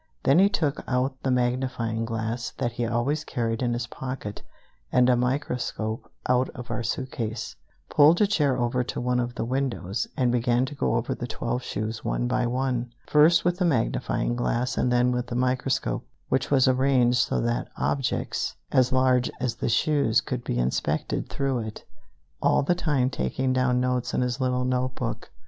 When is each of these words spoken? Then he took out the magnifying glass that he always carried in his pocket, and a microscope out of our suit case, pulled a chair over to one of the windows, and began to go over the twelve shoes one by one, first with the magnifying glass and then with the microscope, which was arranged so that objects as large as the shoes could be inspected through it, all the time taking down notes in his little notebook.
Then 0.23 0.39
he 0.39 0.49
took 0.49 0.83
out 0.87 1.21
the 1.21 1.29
magnifying 1.29 2.05
glass 2.05 2.53
that 2.57 2.71
he 2.71 2.87
always 2.87 3.23
carried 3.23 3.61
in 3.61 3.73
his 3.73 3.85
pocket, 3.85 4.41
and 4.91 5.07
a 5.07 5.15
microscope 5.15 6.11
out 6.27 6.49
of 6.55 6.71
our 6.71 6.81
suit 6.81 7.11
case, 7.11 7.55
pulled 7.87 8.19
a 8.19 8.25
chair 8.25 8.57
over 8.57 8.83
to 8.83 8.99
one 8.99 9.19
of 9.19 9.35
the 9.35 9.45
windows, 9.45 10.07
and 10.17 10.31
began 10.31 10.65
to 10.65 10.73
go 10.73 10.95
over 10.95 11.13
the 11.13 11.27
twelve 11.27 11.61
shoes 11.61 12.03
one 12.03 12.27
by 12.27 12.47
one, 12.47 12.91
first 13.05 13.45
with 13.45 13.59
the 13.59 13.63
magnifying 13.65 14.35
glass 14.35 14.75
and 14.75 14.91
then 14.91 15.11
with 15.11 15.27
the 15.27 15.35
microscope, 15.35 16.03
which 16.29 16.49
was 16.49 16.67
arranged 16.67 17.19
so 17.19 17.39
that 17.39 17.67
objects 17.77 18.55
as 18.71 18.91
large 18.91 19.29
as 19.39 19.57
the 19.57 19.69
shoes 19.69 20.19
could 20.19 20.43
be 20.43 20.57
inspected 20.57 21.29
through 21.29 21.59
it, 21.59 21.85
all 22.41 22.63
the 22.63 22.73
time 22.73 23.07
taking 23.11 23.53
down 23.53 23.79
notes 23.79 24.15
in 24.15 24.21
his 24.21 24.41
little 24.41 24.65
notebook. 24.65 25.29